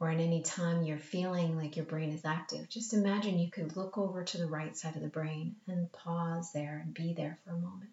or 0.01 0.09
at 0.09 0.19
any 0.19 0.41
time 0.41 0.83
you're 0.83 0.97
feeling 0.97 1.55
like 1.55 1.77
your 1.77 1.85
brain 1.85 2.11
is 2.11 2.25
active, 2.25 2.67
just 2.67 2.93
imagine 2.93 3.39
you 3.39 3.49
could 3.49 3.77
look 3.77 3.97
over 3.97 4.25
to 4.25 4.37
the 4.37 4.47
right 4.47 4.75
side 4.75 4.97
of 4.97 5.01
the 5.01 5.07
brain 5.07 5.55
and 5.65 5.89
pause 5.93 6.51
there 6.51 6.81
and 6.83 6.93
be 6.93 7.13
there 7.13 7.39
for 7.45 7.51
a 7.51 7.57
moment. 7.57 7.89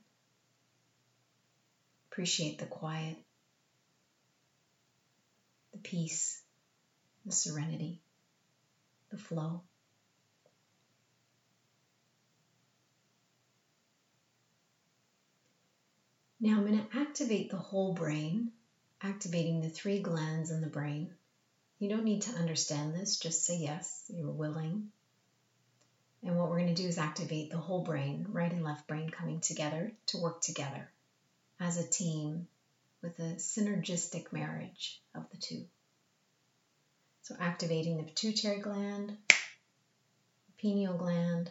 Appreciate 2.10 2.58
the 2.58 2.66
quiet, 2.66 3.16
the 5.72 5.78
peace, 5.78 6.42
the 7.25 7.30
serenity, 7.30 8.00
the 9.12 9.18
flow. 9.18 9.62
Now 16.40 16.56
I'm 16.56 16.66
going 16.66 16.84
to 16.84 16.98
activate 16.98 17.50
the 17.50 17.56
whole 17.56 17.94
brain, 17.94 18.50
activating 19.02 19.60
the 19.60 19.68
three 19.68 20.00
glands 20.00 20.50
in 20.50 20.60
the 20.60 20.66
brain 20.66 21.14
you 21.78 21.90
don't 21.90 22.04
need 22.04 22.22
to 22.22 22.36
understand 22.36 22.94
this, 22.94 23.18
just 23.18 23.44
say 23.44 23.58
yes, 23.58 24.04
you're 24.08 24.30
willing. 24.30 24.88
And 26.22 26.38
what 26.38 26.48
we're 26.48 26.60
going 26.60 26.74
to 26.74 26.82
do 26.82 26.88
is 26.88 26.96
activate 26.96 27.50
the 27.50 27.58
whole 27.58 27.84
brain, 27.84 28.26
right 28.30 28.50
and 28.50 28.64
left 28.64 28.88
brain 28.88 29.10
coming 29.10 29.40
together 29.40 29.92
to 30.06 30.18
work 30.18 30.40
together 30.40 30.90
as 31.60 31.76
a 31.76 31.88
team 31.88 32.48
with 33.02 33.18
a 33.18 33.34
synergistic 33.34 34.32
marriage 34.32 35.00
of 35.14 35.28
the 35.30 35.36
two. 35.36 35.66
So, 37.22 37.36
activating 37.38 37.98
the 37.98 38.04
pituitary 38.04 38.60
gland, 38.60 39.16
pineal 40.58 40.96
gland, 40.96 41.50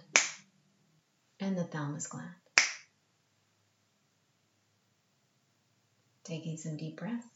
and 1.40 1.56
the 1.56 1.66
thalamus 1.66 2.08
gland. 2.08 2.30
Taking 6.24 6.58
some 6.58 6.78
deep 6.78 6.98
breaths. 6.98 7.35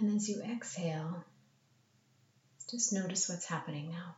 And 0.00 0.16
as 0.16 0.28
you 0.28 0.42
exhale, 0.42 1.22
just 2.68 2.92
notice 2.92 3.28
what's 3.28 3.44
happening 3.44 3.90
now. 3.90 4.16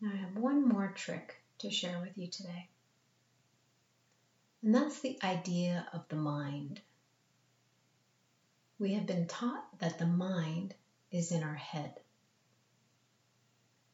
Now, 0.00 0.12
I 0.12 0.16
have 0.18 0.36
one 0.36 0.68
more 0.68 0.92
trick 0.94 1.42
to 1.58 1.70
share 1.70 1.98
with 2.00 2.16
you 2.16 2.28
today. 2.28 2.68
And 4.62 4.72
that's 4.72 5.00
the 5.00 5.18
idea 5.24 5.88
of 5.92 6.06
the 6.08 6.14
mind. 6.14 6.80
We 8.78 8.94
have 8.94 9.06
been 9.06 9.26
taught 9.26 9.80
that 9.80 9.98
the 9.98 10.06
mind 10.06 10.76
is 11.10 11.32
in 11.32 11.42
our 11.42 11.56
head 11.56 11.98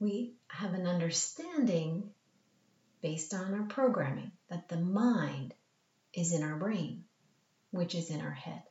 we 0.00 0.34
have 0.48 0.74
an 0.74 0.86
understanding 0.86 2.10
based 3.02 3.34
on 3.34 3.54
our 3.54 3.66
programming 3.66 4.32
that 4.48 4.68
the 4.68 4.76
mind 4.76 5.54
is 6.14 6.32
in 6.32 6.42
our 6.42 6.56
brain, 6.56 7.04
which 7.70 7.94
is 7.94 8.10
in 8.10 8.20
our 8.20 8.30
head. 8.30 8.62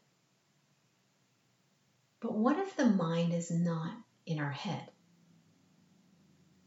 But 2.20 2.34
what 2.34 2.58
if 2.58 2.76
the 2.76 2.86
mind 2.86 3.34
is 3.34 3.52
not 3.52 3.94
in 4.26 4.40
our 4.40 4.52
head? 4.52 4.90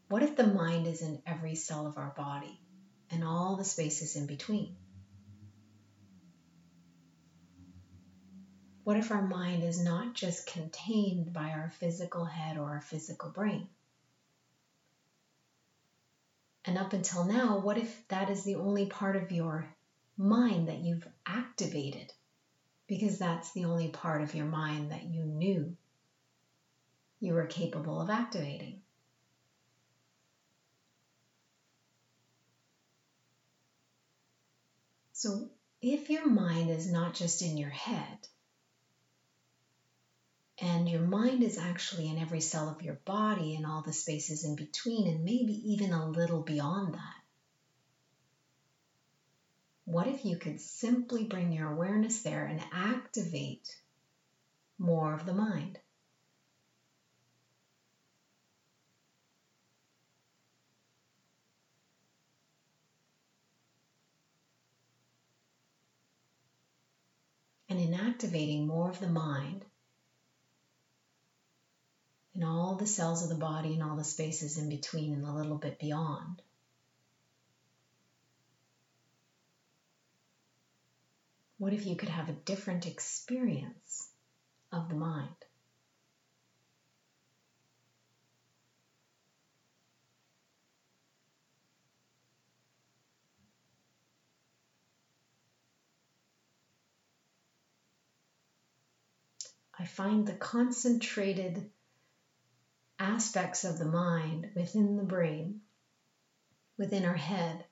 What 0.08 0.22
if 0.22 0.36
the 0.36 0.46
mind 0.46 0.86
is 0.86 1.02
in 1.02 1.22
every 1.26 1.54
cell 1.54 1.86
of 1.86 1.96
our 1.96 2.12
body 2.16 2.60
and 3.10 3.24
all 3.24 3.56
the 3.56 3.64
spaces 3.64 4.16
in 4.16 4.26
between? 4.26 4.76
What 8.84 8.96
if 8.96 9.10
our 9.10 9.22
mind 9.22 9.62
is 9.62 9.82
not 9.82 10.14
just 10.14 10.46
contained 10.46 11.32
by 11.32 11.50
our 11.50 11.70
physical 11.78 12.24
head 12.24 12.58
or 12.58 12.70
our 12.70 12.80
physical 12.80 13.30
brain? 13.30 13.68
And 16.70 16.78
up 16.78 16.92
until 16.92 17.24
now, 17.24 17.58
what 17.58 17.78
if 17.78 18.06
that 18.06 18.30
is 18.30 18.44
the 18.44 18.54
only 18.54 18.86
part 18.86 19.16
of 19.16 19.32
your 19.32 19.74
mind 20.16 20.68
that 20.68 20.78
you've 20.78 21.04
activated? 21.26 22.12
Because 22.86 23.18
that's 23.18 23.50
the 23.50 23.64
only 23.64 23.88
part 23.88 24.22
of 24.22 24.36
your 24.36 24.46
mind 24.46 24.92
that 24.92 25.02
you 25.02 25.24
knew 25.24 25.76
you 27.18 27.34
were 27.34 27.46
capable 27.46 28.00
of 28.00 28.08
activating. 28.08 28.82
So, 35.10 35.50
if 35.82 36.08
your 36.08 36.28
mind 36.28 36.70
is 36.70 36.88
not 36.88 37.14
just 37.14 37.42
in 37.42 37.58
your 37.58 37.70
head, 37.70 38.28
and 40.60 40.88
your 40.88 41.00
mind 41.00 41.42
is 41.42 41.56
actually 41.56 42.08
in 42.08 42.18
every 42.18 42.40
cell 42.40 42.68
of 42.68 42.82
your 42.82 43.00
body 43.06 43.56
and 43.56 43.64
all 43.64 43.82
the 43.82 43.92
spaces 43.92 44.44
in 44.44 44.56
between, 44.56 45.08
and 45.08 45.24
maybe 45.24 45.72
even 45.72 45.92
a 45.92 46.08
little 46.08 46.42
beyond 46.42 46.94
that. 46.94 47.14
What 49.86 50.06
if 50.06 50.24
you 50.24 50.36
could 50.36 50.60
simply 50.60 51.24
bring 51.24 51.50
your 51.50 51.72
awareness 51.72 52.22
there 52.22 52.44
and 52.44 52.60
activate 52.72 53.74
more 54.78 55.14
of 55.14 55.24
the 55.26 55.34
mind? 55.34 55.78
And 67.68 67.80
in 67.80 67.94
activating 67.94 68.66
more 68.66 68.90
of 68.90 68.98
the 68.98 69.08
mind, 69.08 69.64
and 72.34 72.44
all 72.44 72.76
the 72.76 72.86
cells 72.86 73.22
of 73.22 73.28
the 73.28 73.34
body 73.34 73.74
and 73.74 73.82
all 73.82 73.96
the 73.96 74.04
spaces 74.04 74.58
in 74.58 74.68
between 74.68 75.12
and 75.12 75.24
a 75.24 75.32
little 75.32 75.58
bit 75.58 75.78
beyond. 75.78 76.42
What 81.58 81.72
if 81.74 81.84
you 81.84 81.96
could 81.96 82.08
have 82.08 82.28
a 82.28 82.32
different 82.32 82.86
experience 82.86 84.08
of 84.72 84.88
the 84.88 84.94
mind? 84.94 85.28
I 99.78 99.84
find 99.84 100.26
the 100.26 100.34
concentrated 100.34 101.70
aspects 103.10 103.64
of 103.64 103.78
the 103.78 103.84
mind 103.84 104.50
within 104.54 104.96
the 104.96 105.02
brain, 105.02 105.60
within 106.78 107.04
our 107.04 107.14
head, 107.14 107.64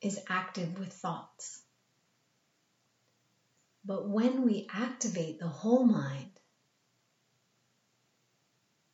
is 0.00 0.18
active 0.28 0.78
with 0.78 0.92
thoughts. 0.92 1.60
But 3.84 4.08
when 4.08 4.44
we 4.44 4.66
activate 4.72 5.38
the 5.38 5.48
whole 5.48 5.84
mind, 5.84 6.30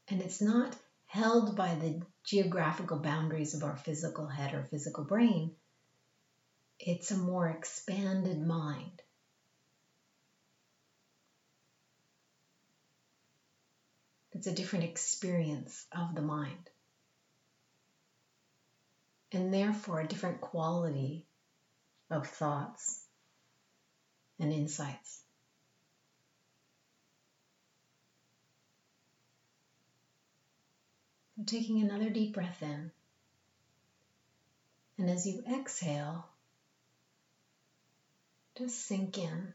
and 0.08 0.20
it's 0.20 0.40
not 0.40 0.76
held 1.06 1.54
by 1.54 1.74
the 1.76 2.02
geographical 2.24 2.98
boundaries 2.98 3.54
of 3.54 3.62
our 3.62 3.76
physical 3.76 4.26
head 4.26 4.52
or 4.52 4.64
physical 4.64 5.04
brain, 5.04 5.54
it's 6.80 7.10
a 7.10 7.16
more 7.16 7.48
expanded 7.48 8.40
mind. 8.40 9.00
It's 14.38 14.46
a 14.46 14.52
different 14.52 14.84
experience 14.84 15.84
of 15.90 16.14
the 16.14 16.22
mind. 16.22 16.70
And 19.32 19.52
therefore, 19.52 19.98
a 19.98 20.06
different 20.06 20.40
quality 20.40 21.26
of 22.08 22.28
thoughts 22.28 23.04
and 24.38 24.52
insights. 24.52 25.22
So 31.36 31.42
taking 31.44 31.80
another 31.80 32.08
deep 32.08 32.34
breath 32.34 32.62
in. 32.62 32.92
And 34.98 35.10
as 35.10 35.26
you 35.26 35.42
exhale, 35.52 36.28
just 38.56 38.86
sink 38.86 39.18
in 39.18 39.52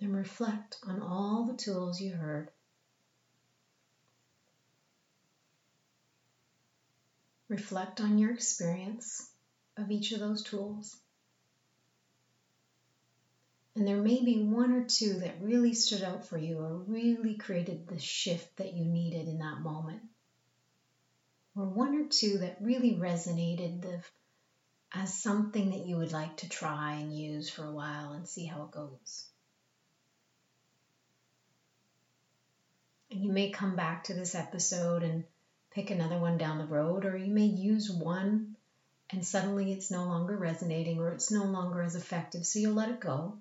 and 0.00 0.16
reflect 0.16 0.78
on 0.86 1.02
all 1.02 1.44
the 1.44 1.58
tools 1.58 2.00
you 2.00 2.14
heard 2.14 2.50
Reflect 7.48 8.00
on 8.00 8.18
your 8.18 8.32
experience 8.32 9.30
of 9.76 9.90
each 9.90 10.12
of 10.12 10.20
those 10.20 10.42
tools. 10.42 10.96
And 13.76 13.86
there 13.86 13.98
may 13.98 14.24
be 14.24 14.42
one 14.42 14.72
or 14.72 14.84
two 14.86 15.20
that 15.20 15.42
really 15.42 15.74
stood 15.74 16.02
out 16.02 16.26
for 16.26 16.38
you 16.38 16.58
or 16.58 16.78
really 16.78 17.36
created 17.36 17.86
the 17.86 17.98
shift 17.98 18.56
that 18.56 18.72
you 18.72 18.86
needed 18.86 19.28
in 19.28 19.38
that 19.38 19.60
moment. 19.60 20.00
Or 21.54 21.66
one 21.66 21.94
or 21.94 22.08
two 22.08 22.38
that 22.38 22.56
really 22.60 22.94
resonated 22.94 23.82
the, 23.82 24.00
as 24.92 25.12
something 25.12 25.70
that 25.70 25.86
you 25.86 25.98
would 25.98 26.12
like 26.12 26.38
to 26.38 26.48
try 26.48 26.94
and 26.94 27.16
use 27.16 27.50
for 27.50 27.64
a 27.64 27.72
while 27.72 28.12
and 28.12 28.26
see 28.26 28.46
how 28.46 28.62
it 28.62 28.70
goes. 28.70 29.26
And 33.10 33.22
you 33.22 33.30
may 33.30 33.50
come 33.50 33.76
back 33.76 34.04
to 34.04 34.14
this 34.14 34.34
episode 34.34 35.02
and 35.02 35.24
pick 35.76 35.90
another 35.90 36.18
one 36.18 36.38
down 36.38 36.56
the 36.56 36.64
road, 36.64 37.04
or 37.04 37.18
you 37.18 37.30
may 37.30 37.44
use 37.44 37.90
one 37.90 38.56
and 39.10 39.22
suddenly 39.22 39.72
it's 39.72 39.90
no 39.90 40.04
longer 40.06 40.34
resonating 40.34 40.98
or 40.98 41.12
it's 41.12 41.30
no 41.30 41.44
longer 41.44 41.82
as 41.82 41.94
effective, 41.94 42.46
so 42.46 42.58
you'll 42.58 42.72
let 42.72 42.88
it 42.88 42.98
go. 42.98 43.36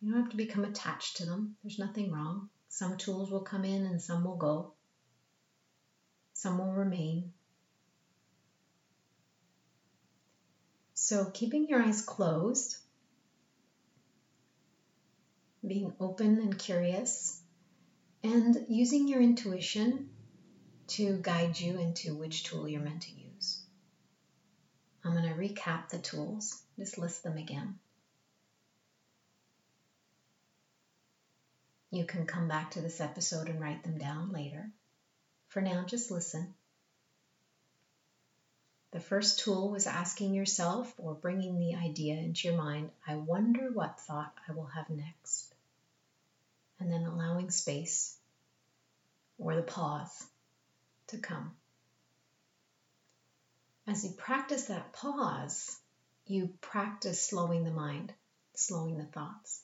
You 0.00 0.10
don't 0.10 0.22
have 0.22 0.30
to 0.32 0.36
become 0.36 0.64
attached 0.64 1.18
to 1.18 1.26
them, 1.26 1.54
there's 1.62 1.78
nothing 1.78 2.10
wrong. 2.10 2.48
Some 2.68 2.96
tools 2.96 3.30
will 3.30 3.42
come 3.42 3.64
in 3.64 3.86
and 3.86 4.02
some 4.02 4.24
will 4.24 4.36
go, 4.36 4.72
some 6.32 6.58
will 6.58 6.72
remain. 6.72 7.32
So, 10.94 11.26
keeping 11.32 11.68
your 11.68 11.80
eyes 11.80 12.02
closed, 12.02 12.78
being 15.64 15.94
open 16.00 16.40
and 16.40 16.58
curious, 16.58 17.40
and 18.24 18.66
using 18.68 19.06
your 19.06 19.22
intuition 19.22 20.10
to 20.90 21.18
guide 21.22 21.58
you 21.58 21.78
into 21.78 22.14
which 22.14 22.42
tool 22.42 22.68
you're 22.68 22.80
meant 22.80 23.02
to 23.02 23.12
use. 23.12 23.60
I'm 25.04 25.12
going 25.12 25.28
to 25.28 25.34
recap 25.34 25.88
the 25.88 25.98
tools, 25.98 26.60
just 26.76 26.98
list 26.98 27.22
them 27.22 27.38
again. 27.38 27.78
You 31.92 32.04
can 32.04 32.26
come 32.26 32.48
back 32.48 32.72
to 32.72 32.80
this 32.80 33.00
episode 33.00 33.48
and 33.48 33.60
write 33.60 33.82
them 33.84 33.98
down 33.98 34.32
later. 34.32 34.68
For 35.48 35.60
now, 35.60 35.84
just 35.84 36.10
listen. 36.10 36.54
The 38.90 39.00
first 39.00 39.40
tool 39.40 39.70
was 39.70 39.86
asking 39.86 40.34
yourself 40.34 40.92
or 40.98 41.14
bringing 41.14 41.58
the 41.58 41.76
idea 41.76 42.14
into 42.14 42.48
your 42.48 42.56
mind 42.56 42.90
I 43.06 43.14
wonder 43.14 43.70
what 43.72 44.00
thought 44.00 44.34
I 44.48 44.52
will 44.52 44.66
have 44.66 44.90
next. 44.90 45.54
And 46.80 46.90
then 46.90 47.04
allowing 47.04 47.50
space 47.50 48.16
or 49.38 49.54
the 49.54 49.62
pause 49.62 50.26
to 51.10 51.18
come. 51.18 51.52
As 53.86 54.04
you 54.04 54.10
practice 54.12 54.66
that 54.66 54.92
pause, 54.92 55.78
you 56.26 56.50
practice 56.60 57.22
slowing 57.22 57.64
the 57.64 57.70
mind, 57.70 58.12
slowing 58.54 58.98
the 58.98 59.04
thoughts. 59.04 59.62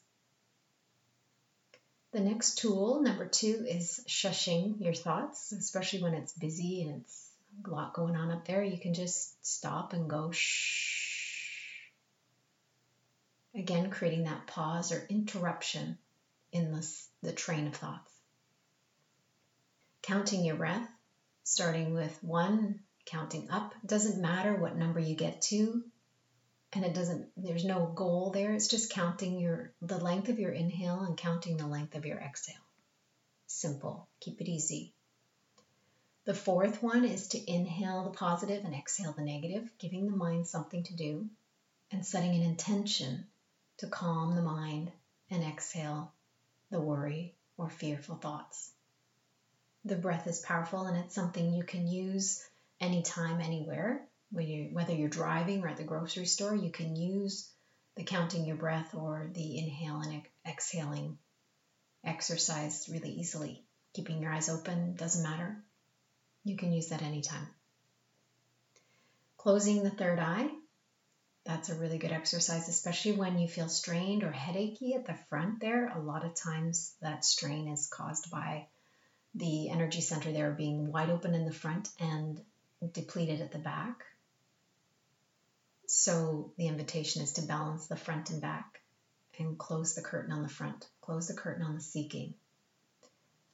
The 2.12 2.20
next 2.20 2.59
tool, 2.59 3.02
number 3.02 3.26
two, 3.26 3.64
is 3.68 4.00
shushing 4.09 4.80
your 4.80 4.94
thoughts, 4.94 5.52
especially 5.52 6.02
when 6.02 6.14
it's 6.14 6.32
busy 6.32 6.82
and 6.82 7.02
it's 7.02 7.30
a 7.64 7.70
lot 7.70 7.94
going 7.94 8.16
on 8.16 8.30
up 8.30 8.46
there. 8.46 8.62
You 8.62 8.78
can 8.78 8.94
just 8.94 9.46
stop 9.46 9.92
and 9.92 10.09
go 10.09 10.30
shh. 10.30 11.90
Again, 13.54 13.90
creating 13.90 14.24
that 14.24 14.46
pause 14.46 14.92
or 14.92 15.06
interruption 15.09 15.98
in 16.52 16.72
the, 16.72 16.96
the 17.22 17.32
train 17.32 17.66
of 17.66 17.74
thoughts. 17.74 18.12
Counting 20.02 20.44
your 20.44 20.56
breath, 20.56 20.88
starting 21.46 21.94
with 21.94 22.18
one, 22.24 22.80
counting 23.04 23.48
up. 23.50 23.72
It 23.85 23.88
doesn't 23.88 24.20
matter 24.20 24.56
what 24.56 24.76
number 24.76 24.98
you 24.98 25.14
get 25.14 25.42
to, 25.42 25.85
and 26.72 26.85
it 26.85 26.92
doesn't 26.92 27.28
there's 27.37 27.64
no 27.64 27.87
goal 27.87 28.32
there. 28.32 28.52
It's 28.52 28.66
just 28.66 28.90
counting 28.90 29.38
your 29.38 29.72
the 29.80 29.96
length 29.96 30.28
of 30.28 30.40
your 30.40 30.50
inhale 30.50 31.02
and 31.02 31.16
counting 31.16 31.56
the 31.56 31.68
length 31.68 31.94
of 31.94 32.04
your 32.04 32.18
exhale. 32.18 32.56
Simple. 33.46 34.09
Keep 34.20 34.40
it 34.40 34.48
easy. 34.48 34.92
The 36.24 36.35
fourth 36.35 36.82
one 36.82 37.04
is 37.04 37.28
to 37.28 37.50
inhale 37.50 38.02
the 38.02 38.18
positive 38.18 38.64
and 38.64 38.74
exhale 38.74 39.12
the 39.12 39.22
negative 39.22 39.70
giving 39.78 40.11
the 40.11 40.16
mind 40.16 40.48
something 40.48 40.82
to 40.82 40.96
do 40.96 41.30
and 41.92 42.04
setting 42.04 42.35
an 42.35 42.42
intention 42.42 43.24
to 43.78 43.87
calm 43.87 44.35
the 44.35 44.42
mind 44.42 44.90
and 45.30 45.44
exhale 45.44 46.12
the 46.72 46.80
worry 46.80 47.37
or 47.56 47.70
fearful 47.70 48.16
thoughts 48.16 48.72
the 49.87 49.96
breath 49.96 50.27
is 50.27 50.40
powerful 50.40 50.87
and 50.87 50.96
it's 50.99 51.14
something 51.14 51.53
you 51.53 51.64
can 51.64 51.87
use 51.87 52.44
anytime 52.81 53.40
anywhere 53.40 54.07
you 54.35 54.68
whether 54.72 54.92
you're 54.92 55.09
driving 55.09 55.62
or 55.62 55.68
at 55.68 55.77
the 55.77 55.85
grocery 55.85 56.27
store, 56.27 56.55
you 56.55 56.70
can 56.70 56.96
use 56.96 57.51
the 57.96 58.05
counting 58.05 58.44
your 58.44 58.57
breath 58.57 58.94
or 58.94 59.31
the 59.33 59.59
inhale 59.59 60.01
and 60.01 60.22
exhaling 60.46 61.18
exercise 62.05 62.88
really 62.90 63.11
easily. 63.11 63.64
Keeping 63.94 64.20
your 64.20 64.33
eyes 64.33 64.49
open 64.49 64.94
doesn't 64.96 65.22
matter. 65.22 65.57
You 66.44 66.57
can 66.57 66.72
use 66.72 66.88
that 66.88 67.03
anytime. 67.03 67.46
Closing 69.38 69.83
the 69.83 69.90
third 69.90 70.18
eye. 70.18 70.51
That's 71.44 71.70
a 71.70 71.77
really 71.77 71.99
good 71.99 72.12
exercise, 72.12 72.68
especially 72.68 73.12
when 73.12 73.38
you 73.38 73.46
feel 73.49 73.68
strained 73.68 74.25
or 74.25 74.33
headachy 74.33 74.94
at 74.94 75.07
the 75.07 75.16
front 75.31 75.61
there. 75.61 75.88
A 75.88 76.01
lot 76.01 76.25
of 76.25 76.35
times 76.35 76.94
that 77.01 77.25
strain 77.25 77.68
is 77.68 77.87
caused 77.87 78.31
by 78.31 78.66
the 79.37 79.68
energy 79.68 80.01
center 80.01 80.33
there 80.33 80.51
being 80.51 80.90
wide 80.90 81.11
open 81.11 81.35
in 81.35 81.44
the 81.44 81.53
front 81.53 81.90
and 82.01 82.40
depleted 82.92 83.40
at 83.40 83.53
the 83.53 83.59
back. 83.59 84.05
So 85.87 86.53
the 86.57 86.68
invitation 86.68 87.22
is 87.22 87.35
to 87.35 87.42
balance 87.42 87.87
the 87.87 87.96
front 87.96 88.31
and 88.31 88.40
back 88.40 88.81
and 89.38 89.59
close 89.59 89.94
the 89.94 90.03
curtain 90.03 90.33
on 90.33 90.42
the 90.42 90.49
front, 90.49 90.88
close 91.03 91.29
the 91.29 91.35
curtain 91.35 91.64
on 91.64 91.75
the 91.75 91.81
seeking. 91.81 92.35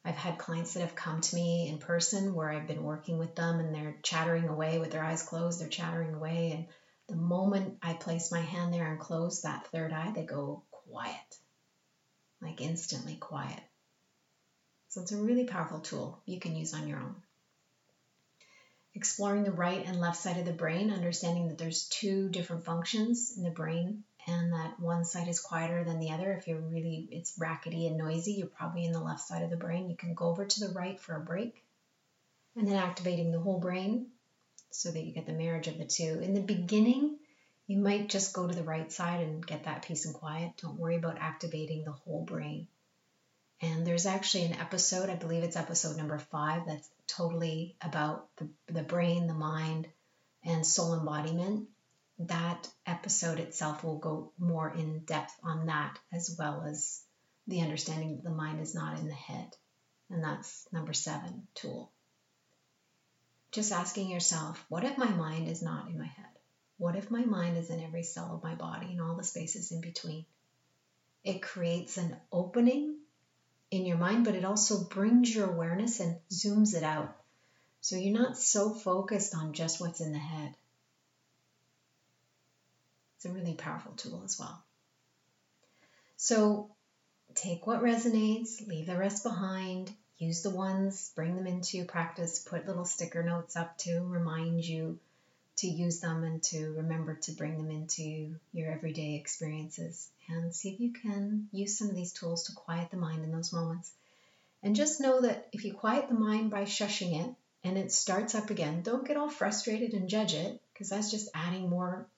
I've 0.04 0.16
had 0.16 0.38
clients 0.38 0.74
that 0.74 0.80
have 0.80 0.94
come 0.94 1.20
to 1.20 1.34
me 1.34 1.68
in 1.68 1.78
person 1.78 2.34
where 2.34 2.50
I've 2.50 2.66
been 2.66 2.82
working 2.82 3.18
with 3.18 3.34
them 3.34 3.60
and 3.60 3.74
they're 3.74 3.98
chattering 4.02 4.48
away 4.48 4.78
with 4.78 4.90
their 4.90 5.04
eyes 5.04 5.22
closed, 5.22 5.60
they're 5.60 5.68
chattering 5.68 6.14
away. 6.14 6.52
And 6.52 6.66
the 7.08 7.22
moment 7.22 7.78
I 7.82 7.94
place 7.94 8.32
my 8.32 8.40
hand 8.40 8.72
there 8.72 8.90
and 8.90 9.00
close 9.00 9.42
that 9.42 9.66
third 9.68 9.92
eye, 9.92 10.12
they 10.14 10.24
go 10.24 10.62
quiet, 10.70 11.38
like 12.40 12.60
instantly 12.60 13.16
quiet. 13.16 13.60
So 14.92 15.00
it's 15.00 15.12
a 15.12 15.16
really 15.16 15.44
powerful 15.44 15.80
tool 15.80 16.20
you 16.26 16.38
can 16.38 16.54
use 16.54 16.74
on 16.74 16.86
your 16.86 16.98
own 16.98 17.16
exploring 18.94 19.44
the 19.44 19.52
right 19.52 19.86
and 19.86 20.00
left 20.00 20.18
side 20.18 20.36
of 20.36 20.44
the 20.44 20.52
brain, 20.52 20.90
understanding 20.90 21.48
that 21.48 21.58
there's 21.58 21.88
two 21.88 22.28
different 22.28 22.64
functions 22.64 23.34
in 23.36 23.42
the 23.42 23.50
brain 23.50 24.04
and 24.26 24.52
that 24.52 24.78
one 24.78 25.04
side 25.04 25.28
is 25.28 25.40
quieter 25.40 25.82
than 25.82 25.98
the 25.98 26.10
other. 26.10 26.32
If 26.32 26.46
you're 26.46 26.60
really, 26.60 27.08
it's 27.10 27.38
rackety 27.38 27.86
and 27.86 27.96
noisy, 27.96 28.32
you're 28.32 28.46
probably 28.46 28.84
in 28.84 28.92
the 28.92 29.00
left 29.00 29.20
side 29.20 29.42
of 29.42 29.50
the 29.50 29.56
brain. 29.56 29.88
You 29.88 29.96
can 29.96 30.14
go 30.14 30.26
over 30.26 30.44
to 30.44 30.60
the 30.60 30.74
right 30.74 31.00
for 31.00 31.16
a 31.16 31.20
break 31.20 31.64
and 32.54 32.68
then 32.68 32.76
activating 32.76 33.32
the 33.32 33.40
whole 33.40 33.58
brain 33.58 34.08
so 34.70 34.90
that 34.90 35.02
you 35.02 35.12
get 35.12 35.26
the 35.26 35.32
marriage 35.32 35.68
of 35.68 35.78
the 35.78 35.86
two. 35.86 36.20
In 36.20 36.34
the 36.34 36.40
beginning, 36.40 37.16
you 37.66 37.78
might 37.78 38.10
just 38.10 38.34
go 38.34 38.46
to 38.46 38.54
the 38.54 38.62
right 38.62 38.92
side 38.92 39.22
and 39.22 39.46
get 39.46 39.64
that 39.64 39.86
peace 39.86 40.04
and 40.04 40.14
quiet. 40.14 40.52
Don't 40.60 40.78
worry 40.78 40.96
about 40.96 41.18
activating 41.18 41.84
the 41.84 41.92
whole 41.92 42.24
brain. 42.24 42.68
And 43.62 43.86
there's 43.86 44.06
actually 44.06 44.46
an 44.46 44.60
episode, 44.60 45.08
I 45.08 45.14
believe 45.14 45.44
it's 45.44 45.56
episode 45.56 45.96
number 45.96 46.18
five, 46.18 46.66
that's 46.66 46.90
totally 47.06 47.76
about 47.80 48.26
the, 48.36 48.48
the 48.66 48.82
brain, 48.82 49.28
the 49.28 49.34
mind, 49.34 49.86
and 50.44 50.66
soul 50.66 50.98
embodiment. 50.98 51.68
That 52.18 52.68
episode 52.84 53.38
itself 53.38 53.84
will 53.84 53.98
go 53.98 54.32
more 54.36 54.68
in 54.68 55.04
depth 55.04 55.32
on 55.44 55.66
that 55.66 55.96
as 56.12 56.34
well 56.36 56.64
as 56.68 57.02
the 57.46 57.60
understanding 57.60 58.16
that 58.16 58.24
the 58.24 58.34
mind 58.34 58.60
is 58.60 58.74
not 58.74 58.98
in 58.98 59.06
the 59.06 59.14
head. 59.14 59.56
And 60.10 60.24
that's 60.24 60.66
number 60.72 60.92
seven 60.92 61.46
tool. 61.54 61.92
Just 63.52 63.70
asking 63.70 64.10
yourself, 64.10 64.64
what 64.68 64.82
if 64.82 64.98
my 64.98 65.08
mind 65.08 65.48
is 65.48 65.62
not 65.62 65.88
in 65.88 65.98
my 65.98 66.06
head? 66.06 66.26
What 66.78 66.96
if 66.96 67.12
my 67.12 67.24
mind 67.24 67.56
is 67.56 67.70
in 67.70 67.80
every 67.80 68.02
cell 68.02 68.34
of 68.34 68.42
my 68.42 68.56
body 68.56 68.86
and 68.86 69.00
all 69.00 69.14
the 69.14 69.22
spaces 69.22 69.70
in 69.70 69.80
between? 69.80 70.24
It 71.22 71.42
creates 71.42 71.96
an 71.96 72.16
opening 72.32 72.96
in 73.72 73.86
your 73.86 73.96
mind, 73.96 74.26
but 74.26 74.34
it 74.34 74.44
also 74.44 74.84
brings 74.84 75.34
your 75.34 75.50
awareness 75.50 75.98
and 75.98 76.18
zooms 76.30 76.76
it 76.76 76.82
out. 76.82 77.16
So 77.80 77.96
you're 77.96 78.16
not 78.16 78.36
so 78.36 78.70
focused 78.70 79.34
on 79.34 79.54
just 79.54 79.80
what's 79.80 80.02
in 80.02 80.12
the 80.12 80.18
head. 80.18 80.54
It's 83.16 83.24
a 83.24 83.30
really 83.30 83.54
powerful 83.54 83.92
tool 83.92 84.22
as 84.24 84.38
well. 84.38 84.62
So 86.16 86.70
take 87.34 87.66
what 87.66 87.82
resonates, 87.82 88.64
leave 88.68 88.86
the 88.86 88.96
rest 88.96 89.24
behind, 89.24 89.90
use 90.18 90.42
the 90.42 90.50
ones, 90.50 91.10
bring 91.16 91.34
them 91.34 91.46
into 91.46 91.86
practice, 91.86 92.40
put 92.40 92.66
little 92.66 92.84
sticker 92.84 93.22
notes 93.22 93.56
up 93.56 93.78
to 93.78 94.00
remind 94.00 94.64
you 94.64 94.98
to 95.62 95.68
use 95.68 96.00
them 96.00 96.24
and 96.24 96.42
to 96.42 96.74
remember 96.76 97.14
to 97.14 97.30
bring 97.30 97.56
them 97.56 97.70
into 97.70 98.34
your 98.52 98.72
everyday 98.72 99.14
experiences 99.14 100.10
and 100.28 100.52
see 100.52 100.70
if 100.70 100.80
you 100.80 100.92
can 100.92 101.48
use 101.52 101.78
some 101.78 101.88
of 101.88 101.94
these 101.94 102.12
tools 102.12 102.44
to 102.44 102.52
quiet 102.52 102.90
the 102.90 102.96
mind 102.96 103.22
in 103.22 103.30
those 103.30 103.52
moments. 103.52 103.92
And 104.64 104.74
just 104.74 105.00
know 105.00 105.20
that 105.20 105.48
if 105.52 105.64
you 105.64 105.72
quiet 105.72 106.08
the 106.08 106.14
mind 106.14 106.50
by 106.50 106.64
shushing 106.64 107.24
it 107.24 107.34
and 107.62 107.78
it 107.78 107.92
starts 107.92 108.34
up 108.34 108.50
again, 108.50 108.82
don't 108.82 109.06
get 109.06 109.16
all 109.16 109.30
frustrated 109.30 109.94
and 109.94 110.08
judge 110.08 110.34
it 110.34 110.60
because 110.72 110.88
that's 110.88 111.12
just 111.12 111.30
adding 111.32 111.70
more 111.70 112.08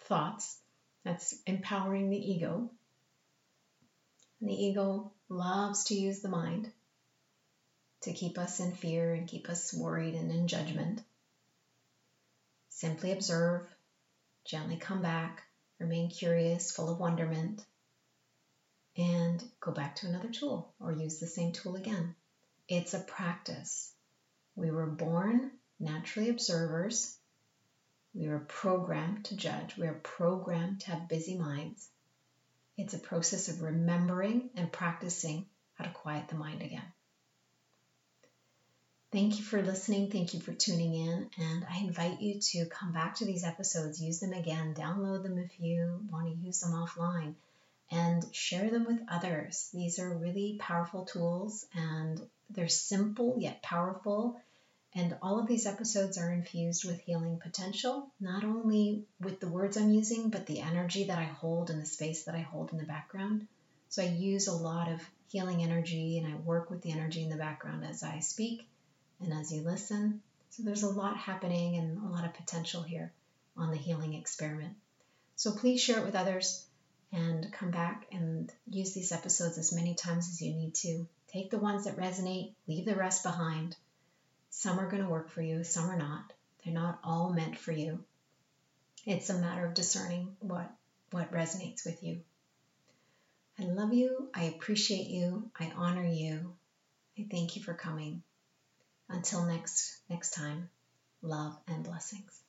thoughts. 0.00 0.58
That's 1.04 1.34
empowering 1.46 2.10
the 2.10 2.32
ego. 2.32 2.70
And 4.40 4.50
the 4.50 4.62
ego 4.62 5.10
loves 5.30 5.84
to 5.84 5.94
use 5.94 6.20
the 6.20 6.28
mind 6.28 6.70
to 8.02 8.12
keep 8.12 8.36
us 8.36 8.60
in 8.60 8.72
fear 8.72 9.14
and 9.14 9.26
keep 9.26 9.48
us 9.48 9.72
worried 9.72 10.14
and 10.14 10.30
in 10.30 10.48
judgment. 10.48 11.02
Simply 12.78 13.10
observe, 13.10 13.68
gently 14.44 14.76
come 14.76 15.02
back, 15.02 15.42
remain 15.80 16.08
curious, 16.10 16.70
full 16.70 16.88
of 16.88 17.00
wonderment, 17.00 17.66
and 18.96 19.42
go 19.58 19.72
back 19.72 19.96
to 19.96 20.06
another 20.06 20.30
tool 20.30 20.72
or 20.78 20.92
use 20.92 21.18
the 21.18 21.26
same 21.26 21.50
tool 21.50 21.74
again. 21.74 22.14
It's 22.68 22.94
a 22.94 23.00
practice. 23.00 23.92
We 24.54 24.70
were 24.70 24.86
born 24.86 25.50
naturally 25.80 26.28
observers. 26.28 27.18
We 28.14 28.28
were 28.28 28.46
programmed 28.46 29.24
to 29.24 29.36
judge. 29.36 29.76
We 29.76 29.88
are 29.88 30.00
programmed 30.04 30.82
to 30.82 30.92
have 30.92 31.08
busy 31.08 31.36
minds. 31.36 31.90
It's 32.76 32.94
a 32.94 33.00
process 33.00 33.48
of 33.48 33.60
remembering 33.60 34.50
and 34.54 34.70
practicing 34.70 35.46
how 35.74 35.84
to 35.86 35.90
quiet 35.90 36.28
the 36.28 36.36
mind 36.36 36.62
again. 36.62 36.92
Thank 39.10 39.38
you 39.38 39.44
for 39.44 39.62
listening. 39.62 40.10
Thank 40.10 40.34
you 40.34 40.40
for 40.40 40.52
tuning 40.52 40.92
in. 40.92 41.30
And 41.38 41.66
I 41.70 41.78
invite 41.78 42.20
you 42.20 42.40
to 42.40 42.66
come 42.66 42.92
back 42.92 43.14
to 43.16 43.24
these 43.24 43.42
episodes, 43.42 44.02
use 44.02 44.20
them 44.20 44.34
again, 44.34 44.74
download 44.74 45.22
them 45.22 45.38
if 45.38 45.58
you 45.58 46.06
want 46.10 46.26
to 46.26 46.46
use 46.46 46.60
them 46.60 46.72
offline, 46.72 47.34
and 47.90 48.22
share 48.34 48.68
them 48.68 48.84
with 48.84 49.00
others. 49.10 49.70
These 49.72 49.98
are 49.98 50.18
really 50.18 50.58
powerful 50.60 51.06
tools 51.06 51.64
and 51.74 52.20
they're 52.50 52.68
simple 52.68 53.36
yet 53.38 53.62
powerful. 53.62 54.42
And 54.94 55.16
all 55.22 55.38
of 55.38 55.46
these 55.46 55.64
episodes 55.64 56.18
are 56.18 56.30
infused 56.30 56.84
with 56.84 57.00
healing 57.00 57.40
potential, 57.42 58.10
not 58.20 58.44
only 58.44 59.04
with 59.20 59.40
the 59.40 59.48
words 59.48 59.78
I'm 59.78 59.90
using, 59.90 60.28
but 60.28 60.44
the 60.44 60.60
energy 60.60 61.04
that 61.04 61.18
I 61.18 61.24
hold 61.24 61.70
and 61.70 61.80
the 61.80 61.86
space 61.86 62.24
that 62.24 62.34
I 62.34 62.40
hold 62.40 62.72
in 62.72 62.78
the 62.78 62.84
background. 62.84 63.46
So 63.88 64.02
I 64.02 64.06
use 64.08 64.48
a 64.48 64.52
lot 64.52 64.92
of 64.92 65.00
healing 65.28 65.62
energy 65.62 66.18
and 66.18 66.26
I 66.30 66.36
work 66.36 66.68
with 66.68 66.82
the 66.82 66.92
energy 66.92 67.22
in 67.22 67.30
the 67.30 67.36
background 67.36 67.86
as 67.86 68.02
I 68.02 68.18
speak 68.18 68.68
and 69.20 69.32
as 69.32 69.52
you 69.52 69.62
listen. 69.62 70.22
So 70.50 70.62
there's 70.62 70.82
a 70.82 70.90
lot 70.90 71.16
happening 71.16 71.76
and 71.76 71.98
a 71.98 72.08
lot 72.08 72.24
of 72.24 72.34
potential 72.34 72.82
here 72.82 73.12
on 73.56 73.70
the 73.70 73.76
healing 73.76 74.14
experiment. 74.14 74.74
So 75.36 75.52
please 75.52 75.80
share 75.80 75.98
it 75.98 76.04
with 76.04 76.16
others 76.16 76.66
and 77.12 77.52
come 77.52 77.70
back 77.70 78.06
and 78.12 78.52
use 78.68 78.92
these 78.92 79.12
episodes 79.12 79.58
as 79.58 79.72
many 79.72 79.94
times 79.94 80.28
as 80.28 80.42
you 80.42 80.54
need 80.54 80.74
to. 80.74 81.06
Take 81.28 81.50
the 81.50 81.58
ones 81.58 81.84
that 81.84 81.96
resonate, 81.96 82.52
leave 82.66 82.86
the 82.86 82.94
rest 82.94 83.22
behind. 83.22 83.76
Some 84.50 84.80
are 84.80 84.90
going 84.90 85.02
to 85.02 85.08
work 85.08 85.30
for 85.30 85.42
you, 85.42 85.64
some 85.64 85.90
are 85.90 85.98
not. 85.98 86.32
They're 86.64 86.74
not 86.74 86.98
all 87.04 87.32
meant 87.32 87.58
for 87.58 87.72
you. 87.72 88.04
It's 89.06 89.30
a 89.30 89.38
matter 89.38 89.64
of 89.64 89.74
discerning 89.74 90.36
what 90.40 90.70
what 91.10 91.32
resonates 91.32 91.86
with 91.86 92.02
you. 92.02 92.20
I 93.58 93.64
love 93.64 93.94
you. 93.94 94.28
I 94.34 94.44
appreciate 94.44 95.08
you. 95.08 95.50
I 95.58 95.72
honor 95.74 96.06
you. 96.06 96.54
I 97.18 97.26
thank 97.30 97.56
you 97.56 97.62
for 97.62 97.74
coming. 97.74 98.22
Until 99.08 99.44
next 99.44 100.00
next 100.08 100.30
time, 100.30 100.68
love 101.22 101.56
and 101.66 101.84
blessings. 101.84 102.42